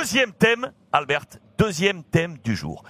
[0.00, 1.26] Deuxième thème, Albert,
[1.58, 2.84] deuxième thème du jour.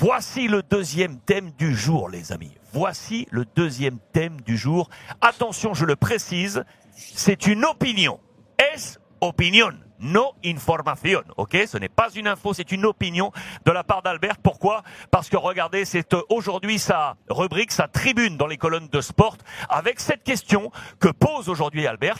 [0.00, 2.52] Voici le deuxième thème du jour, les amis.
[2.72, 4.90] Voici le deuxième thème du jour.
[5.20, 6.64] Attention, je le précise,
[6.96, 8.18] c'est une opinion.
[8.58, 11.22] Es opinion, no information.
[11.36, 13.30] Ok, ce n'est pas une info, c'est une opinion
[13.64, 14.38] de la part d'Albert.
[14.42, 14.82] Pourquoi?
[15.12, 19.36] Parce que regardez, c'est euh, aujourd'hui sa rubrique, sa tribune dans les colonnes de sport,
[19.68, 22.18] avec cette question que pose aujourd'hui Albert.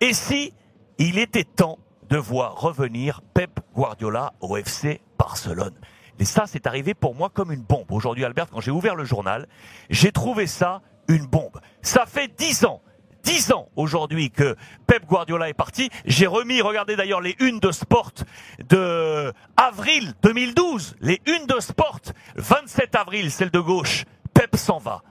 [0.00, 0.52] Et si
[0.98, 1.78] il était temps
[2.08, 5.74] de voir revenir Pep Guardiola au FC Barcelone
[6.18, 7.90] et ça, c'est arrivé pour moi comme une bombe.
[7.90, 9.46] Aujourd'hui, Albert, quand j'ai ouvert le journal,
[9.90, 11.60] j'ai trouvé ça une bombe.
[11.82, 12.80] Ça fait dix ans
[13.22, 14.54] dix ans aujourd'hui que
[14.86, 15.90] Pep Guardiola est parti.
[16.04, 18.12] J'ai remis, regardez d'ailleurs les unes de Sport
[18.68, 22.02] de avril 2012, les unes de Sport,
[22.36, 24.04] 27 avril, celle de gauche.
[24.32, 25.02] Pep s'en va.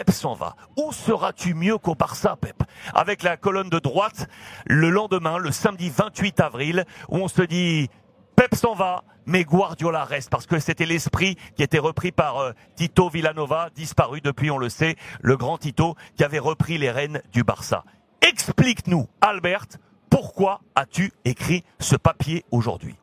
[0.00, 0.56] Pep s'en va.
[0.78, 2.62] Où seras-tu mieux qu'au Barça, Pep
[2.94, 4.28] Avec la colonne de droite,
[4.66, 7.90] le lendemain, le samedi 28 avril, où on se dit,
[8.34, 12.52] Pep s'en va, mais Guardiola reste parce que c'était l'esprit qui était repris par euh,
[12.76, 17.20] Tito Villanova, disparu depuis, on le sait, le grand Tito qui avait repris les rênes
[17.30, 17.84] du Barça.
[18.22, 19.66] Explique-nous, Albert,
[20.08, 22.96] pourquoi as-tu écrit ce papier aujourd'hui?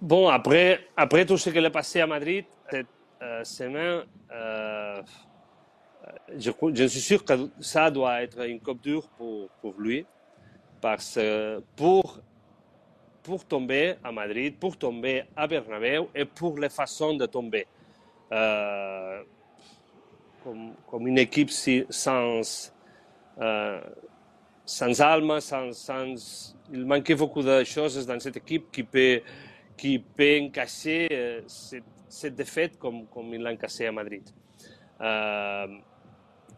[0.00, 2.44] Bon, après, après tout ce qui est passé à Madrid
[3.22, 4.02] euh, semaine,
[4.32, 5.02] euh,
[6.36, 10.06] je, je, suis sûr que ça doit être une coupe dure pour, pour lui.
[10.80, 12.20] Parce que pour
[13.28, 17.66] pour tomber à Madrid, pour tomber à Bernabeu et pour les façons de tomber.
[18.32, 19.22] Euh,
[20.42, 22.72] comme, comme, une équipe sans,
[23.38, 23.80] euh,
[24.64, 29.20] sans âme, sans, sans, il manquait beaucoup de choses dans cette équipe qui peut,
[29.78, 34.28] qui peut encasser euh, cette, défaite comme, comme il l'a encassé à Madrid.
[35.00, 35.66] Euh,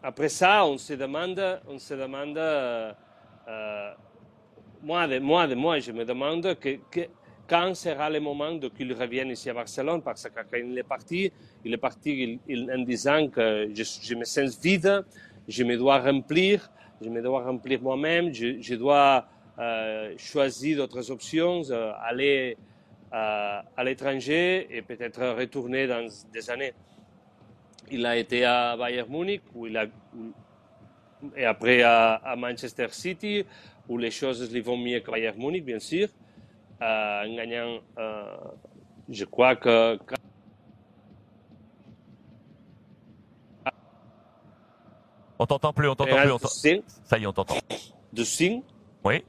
[0.02, 2.38] après ça, on se demande, on se demande
[4.82, 5.18] moi, de,
[5.54, 6.78] moi, je me demande que,
[7.46, 11.30] quand sera le moment qu'il revienne ici à Barcelone, parce que quand il est parti,
[11.64, 15.04] il est parti en disant que je, me sens vide,
[15.48, 16.70] je me dois remplir,
[17.02, 19.26] je me dois remplir moi-même, je, dois
[20.16, 21.62] choisir d'autres options,
[22.02, 22.56] aller
[23.12, 26.72] euh, à l'étranger et peut-être retourner dans des années.
[27.90, 29.86] Il a été à Bayern Munich, où il a,
[31.36, 33.44] et après à, à Manchester City,
[33.88, 36.08] où les choses lui vont mieux que Bayern Munich, bien sûr,
[36.82, 38.36] euh, en gagnant, euh,
[39.08, 39.98] je crois que.
[45.38, 46.30] On t'entend plus, on t'entend plus.
[46.32, 47.56] On Ça y est, on t'entend.
[48.12, 48.62] De signe.
[49.04, 49.24] Oui.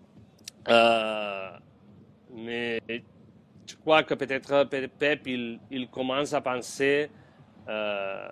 [0.68, 1.50] Euh,
[2.36, 2.82] mais
[3.82, 7.10] crois que peut-être Pep, il, il, commence à penser
[7.68, 8.30] euh,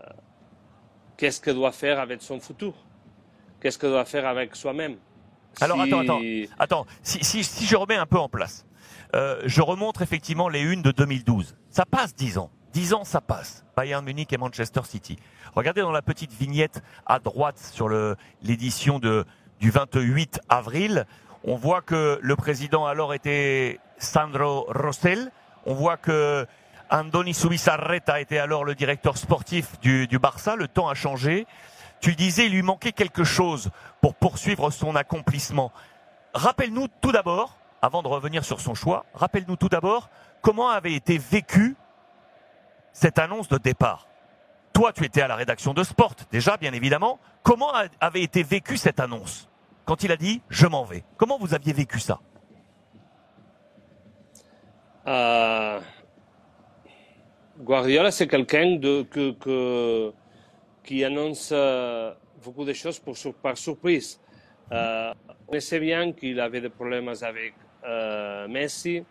[1.17, 2.73] qu'est-ce qu'il doit faire avec son futur,
[3.61, 4.97] qu'est-ce qu'il doit faire avec soi-même?
[5.61, 5.83] Alors si...
[5.83, 6.21] attends, attends,
[6.59, 6.85] attends.
[7.03, 8.65] Si, si, si, je remets un peu en place,
[9.15, 11.55] euh, je remonte effectivement les unes de 2012.
[11.69, 12.51] Ça passe dix ans.
[12.71, 13.65] Dix ans, ça passe.
[13.75, 15.17] Bayern Munich et Manchester City.
[15.55, 17.89] Regardez dans la petite vignette à droite sur
[18.43, 19.25] l'édition de
[19.59, 21.05] du 28 avril,
[21.43, 25.31] on voit que le président alors était Sandro Rossell.
[25.65, 26.47] On voit que
[26.89, 30.55] Andoni Subisarreta était alors le directeur sportif du, du Barça.
[30.55, 31.45] Le temps a changé.
[32.01, 33.69] Tu disais, il lui manquait quelque chose
[34.01, 35.71] pour poursuivre son accomplissement.
[36.33, 40.09] Rappelle-nous tout d'abord, avant de revenir sur son choix, rappelle-nous tout d'abord
[40.41, 41.75] comment avait été vécue
[42.93, 44.07] cette annonce de départ.
[44.73, 47.19] Toi, tu étais à la rédaction de Sport, déjà, bien évidemment.
[47.43, 49.49] Comment avait été vécue cette annonce?
[49.85, 52.19] Quand il a dit je m'en vais Comment vous aviez vécu ça?
[55.07, 55.79] Euh,
[57.59, 58.79] Guardiola, c'est quelqu'un
[60.83, 63.01] qui annonce euh, beaucoup de choses
[63.41, 64.19] par surprise.
[64.71, 65.13] Euh,
[65.47, 67.53] on sait bien qu'il avait des problèmes avec
[68.47, 69.03] Messi,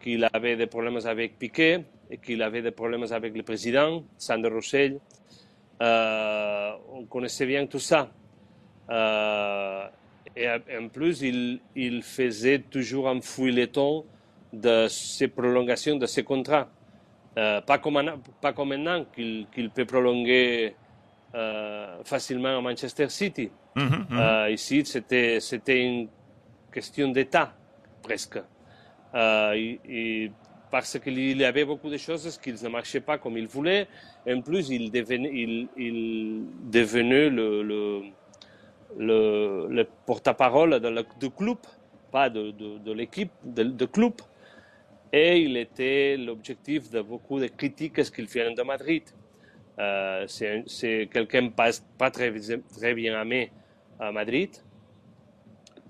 [0.00, 4.54] qu'il avait des problèmes avec Piqué et qu'il avait des problèmes avec le président, Sandro
[4.54, 4.98] Rossell.
[5.80, 8.10] Euh, on connaissait bien tout ça.
[10.34, 14.04] Et en plus, il, il, faisait toujours un fouilleton
[14.52, 16.68] de ces prolongations de ses contrats.
[17.38, 17.98] Euh, pas, comme,
[18.40, 20.74] pas comme maintenant qu'il qu peut prolonger
[21.34, 23.48] euh, facilement à Manchester City.
[23.74, 24.52] -hmm, mm -hmm.
[24.52, 26.08] ici, c'était, une
[26.70, 27.48] question d'État,
[28.02, 28.38] presque.
[29.14, 30.30] Euh, et, et
[30.70, 33.86] parce qu'il y avait beaucoup de choses qui ne marchaient pas comme il voulait.
[34.26, 35.98] En plus, il devenait, il, il
[36.78, 37.82] devenait le, le,
[38.98, 40.80] le, le porte-parole
[41.20, 41.58] du club,
[42.10, 44.14] pas de, de, de l'équipe, de, de club.
[45.12, 49.04] Et il était l'objectif de beaucoup de critiques qu'il vient de Madrid.
[49.78, 52.32] Euh, c'est quelqu'un pas, pas très,
[52.74, 53.50] très bien aimé
[54.00, 54.50] à Madrid.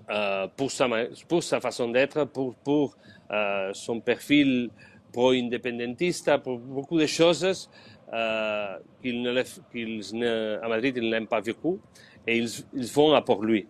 [0.09, 0.87] euh, pour, sa,
[1.27, 2.97] pour sa façon d'être, pour, pour
[3.31, 4.69] euh, son profil
[5.11, 7.69] pro-indépendantiste, pour beaucoup de choses
[8.13, 11.79] euh, qu'ils ne, à Madrid, ils n'aiment pas vécu
[12.27, 13.67] et ils, ils vont pour lui.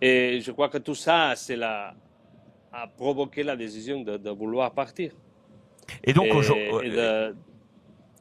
[0.00, 1.94] Et je crois que tout ça, c'est la,
[2.72, 5.12] a provoqué la décision de, de vouloir partir.
[6.04, 6.88] Et donc aujourd'hui.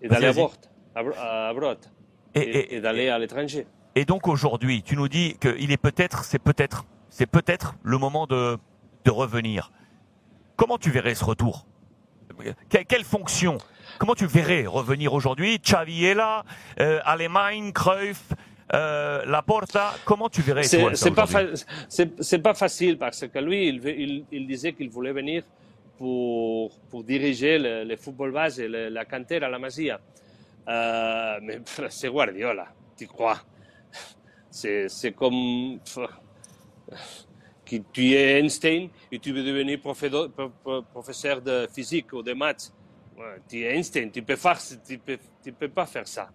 [0.01, 1.77] Et d'aller à Brot,
[2.35, 3.65] et, et, et d'aller à l'étranger.
[3.95, 8.27] Et donc aujourd'hui, tu nous dis qu'il est peut-être, c'est peut-être, c'est peut-être le moment
[8.27, 8.57] de,
[9.05, 9.71] de revenir.
[10.55, 11.65] Comment tu verrais ce retour?
[12.69, 13.57] Quelle, fonction?
[13.97, 15.57] Comment tu verrais revenir aujourd'hui?
[15.57, 16.43] Xavi est là,
[16.79, 18.33] euh, Allemagne, Cruyff,
[18.73, 19.93] euh, Laporta.
[20.05, 21.27] Comment tu verrais C'est pas
[22.19, 25.43] c'est pas facile parce que lui, il, il, il disait qu'il voulait venir
[25.97, 29.99] pour, pour diriger le, le football base, le, la cantera, la Masia.
[30.67, 32.67] Euh, mais c'est Guardiola,
[32.97, 33.39] tu crois?
[34.49, 35.79] C'est comme
[37.65, 42.73] que tu es Einstein et tu veux devenir professeur de physique ou de maths.
[43.49, 46.29] Tu es Einstein, tu peux, faire, tu peux, tu peux pas faire ça.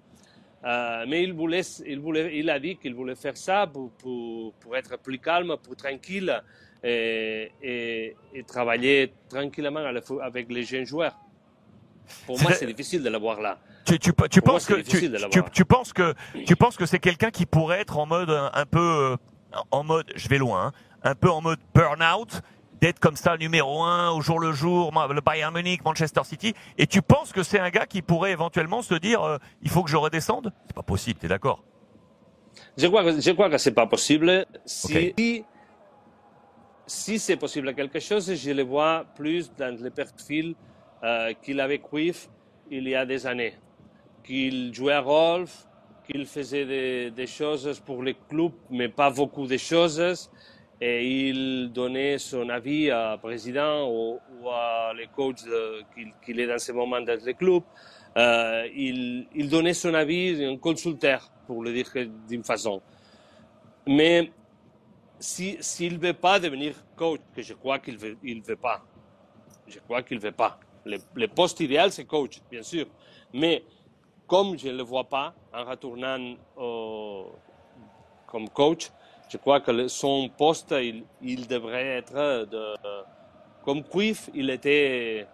[0.64, 4.52] Euh, mais il, voulait, il, voulait, il a dit qu'il voulait faire ça pour, pour,
[4.54, 6.40] pour, être plus calme, pour tranquille
[6.84, 9.84] et, et, et travailler tranquillement
[10.20, 11.16] avec les jeunes joueurs.
[12.26, 13.58] Pour moi, c'est difficile de l'avoir là.
[13.84, 16.14] Tu, tu, tu penses que tu, penses que
[16.46, 19.16] tu penses que c'est quelqu'un qui pourrait être en mode un, peu euh,
[19.72, 20.72] en mode je vais loin, hein,
[21.02, 22.42] un peu en mode burn-out,
[22.82, 26.88] d'être comme ça numéro un au jour le jour, le Bayern Munich, Manchester City, et
[26.88, 29.90] tu penses que c'est un gars qui pourrait éventuellement se dire euh, il faut que
[29.90, 30.52] je redescende?
[30.66, 31.62] C'est pas possible, tu es d'accord?
[32.76, 34.44] Je crois que je crois que c'est pas possible.
[34.66, 35.44] Si
[36.84, 40.56] si c'est possible quelque chose, je le vois plus dans le perfil
[41.04, 42.28] euh, qu'il avait Quiff
[42.68, 43.54] il y a des années.
[44.24, 45.68] Qu'il jouait à golf,
[46.04, 50.30] qu'il faisait des, des, choses pour les clubs, mais pas beaucoup de choses.
[50.84, 54.18] Et il donnait son avis au président ou,
[54.50, 55.44] à les coachs
[55.94, 57.62] qu'il qu est dans ce moment dans le club.
[58.16, 61.88] Euh, il, donnait son avis, un consulteur, pour le dire
[62.28, 62.82] d'une façon.
[63.86, 64.32] Mais
[65.20, 68.56] s'il si, ne veut pas devenir coach, que je crois qu'il ne veut, il veut
[68.56, 68.82] pas,
[69.68, 70.58] je crois qu'il ne veut pas.
[70.84, 72.86] Le, poste idéal, c'est coach, bien sûr.
[73.32, 73.62] Mais
[74.26, 76.34] comme je ne le vois pas en retournant
[78.26, 78.90] comme coach,
[79.32, 80.74] je crois que son poste,
[81.22, 82.74] il, devrait être de,
[83.64, 85.26] comme Quiff, il était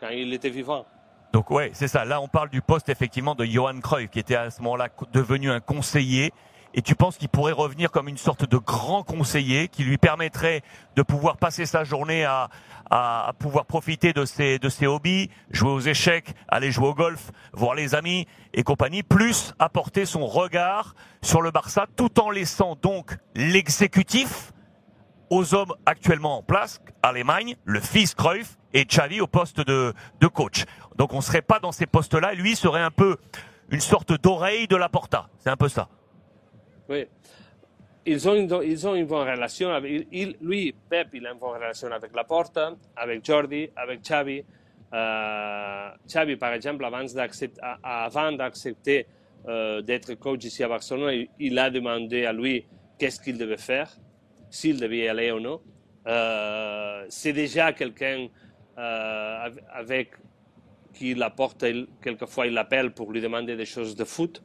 [0.00, 0.86] quand il était vivant.
[1.34, 2.06] Donc ouais, c'est ça.
[2.06, 5.50] Là, on parle du poste effectivement de Johan Cruyff, qui était à ce moment-là devenu
[5.50, 6.32] un conseiller
[6.74, 10.62] et tu penses qu'il pourrait revenir comme une sorte de grand conseiller qui lui permettrait
[10.96, 12.50] de pouvoir passer sa journée à,
[12.90, 17.30] à, pouvoir profiter de ses, de ses hobbies, jouer aux échecs, aller jouer au golf,
[17.52, 22.76] voir les amis et compagnie, plus apporter son regard sur le Barça tout en laissant
[22.80, 24.52] donc l'exécutif
[25.30, 30.26] aux hommes actuellement en place, Allemagne, le fils Cruyff et Xavi au poste de, de
[30.26, 30.64] coach.
[30.96, 33.16] Donc on serait pas dans ces postes-là, lui serait un peu
[33.70, 35.28] une sorte d'oreille de la Porta.
[35.38, 35.88] C'est un peu ça.
[36.88, 37.06] Oui.
[38.06, 39.70] Ils ont, une, ils ont une bonne relation.
[39.70, 40.06] Avec,
[40.40, 44.42] lui, Pep, il a une bonne relation avec Laporta, avec Jordi, avec Xavi.
[44.94, 49.06] Euh, Xavi, par exemple, avant d'accepter
[49.46, 52.64] euh, d'être coach ici à Barcelone, il, a demandé à lui
[52.98, 53.90] qu'est-ce qu'il devait faire,
[54.50, 55.60] s'il devait y aller ou non.
[56.06, 58.28] Euh, c'est déjà quelqu'un
[58.78, 60.12] euh, avec
[60.94, 61.66] qui Laporta,
[62.02, 64.42] quelquefois, il l'appelle pour lui demander des choses de foot.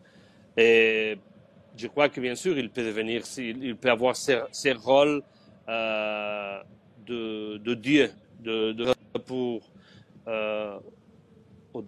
[1.76, 5.24] Je crois que bien sûr, il peut devenir, il peut avoir ses, rôles
[5.68, 6.60] euh,
[7.06, 8.94] de, de, Dieu, de, de
[9.26, 9.62] pour,
[10.28, 10.78] euh,
[11.74, 11.82] au,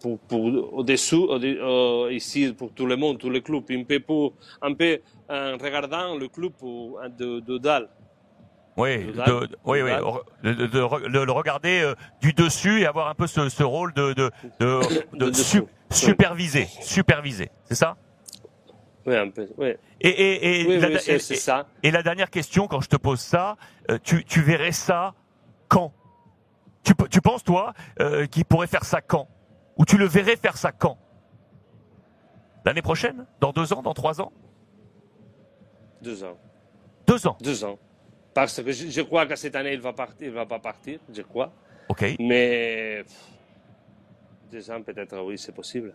[0.00, 4.34] pour, pour, au, au, ici, pour tout le monde, tous les clubs, un peu, pour,
[4.62, 7.88] un peu en regardant le club pour, de, de Dal.
[8.78, 9.90] Oui, de, oui, oui,
[10.44, 15.32] de, le regarder euh, du dessus et avoir un peu ce, ce rôle de, de,
[15.32, 17.96] su, superviser, superviser, c'est ça?
[19.04, 19.48] Oui, un peu.
[19.56, 19.74] Oui.
[20.00, 21.66] Et, et, et, oui, la, oui, et, ça.
[21.82, 23.56] et la dernière question, quand je te pose ça,
[23.90, 25.14] euh, tu, tu verrais ça
[25.66, 25.92] quand?
[26.84, 29.26] Tu, tu penses toi euh, qu'il pourrait faire ça quand?
[29.76, 30.98] Ou tu le verrais faire ça quand?
[32.64, 33.26] L'année prochaine?
[33.40, 33.82] Dans deux ans?
[33.82, 34.32] Dans trois ans?
[36.00, 36.38] Deux ans.
[37.08, 37.36] Deux ans?
[37.40, 37.78] Deux ans.
[38.38, 41.00] Parce que je, je crois que cette année, il va partir, il va pas partir,
[41.12, 41.52] je crois.
[41.88, 42.04] Ok.
[42.20, 43.02] Mais
[44.52, 45.92] deux ans, peut-être, oui, c'est possible.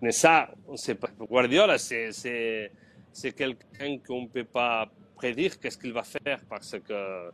[0.00, 1.08] Mais ça, on sait pas.
[1.18, 2.70] Guardiola, c'est
[3.36, 7.32] quelqu'un qu'on ne peut pas prédire qu'est-ce qu'il va faire parce que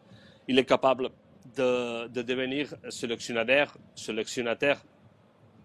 [0.49, 1.11] il est capable
[1.55, 4.83] de, de devenir sélectionnateur, sélectionnateur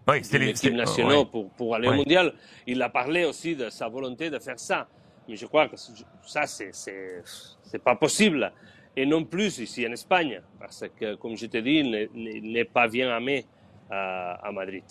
[0.06, 2.34] oui, de l'équipe nationale pour, pour aller au mondial.
[2.66, 4.88] Il a parlé aussi de sa volonté de faire ça.
[5.28, 8.52] Mais je crois que ça, c'est, pas possible.
[8.96, 11.78] Et non plus ici en Espagne, parce que, comme je te dis,
[12.14, 13.46] il n'est pas bien aimé
[13.90, 14.84] à Madrid.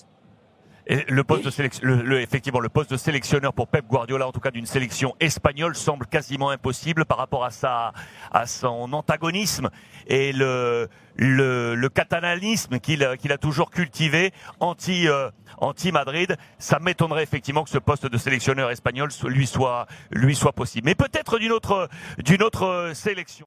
[0.92, 4.32] Et le poste de sélection, le, effectivement, le poste de sélectionneur pour Pep Guardiola, en
[4.32, 7.94] tout cas d'une sélection espagnole, semble quasiment impossible par rapport à sa,
[8.32, 9.70] à son antagonisme
[10.08, 15.30] et le, le, le catalanisme qu'il qu'il a toujours cultivé anti, euh,
[15.60, 16.36] anti Madrid.
[16.58, 20.88] Ça m'étonnerait effectivement que ce poste de sélectionneur espagnol lui soit, lui soit possible.
[20.88, 23.38] Mais peut-être d'une autre, d'une autre sélection.